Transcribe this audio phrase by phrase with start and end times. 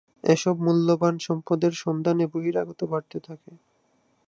[0.23, 3.51] এসব মূল্যবান সম্পদের সন্ধানে বহিরাগত বাড়তে থাকে।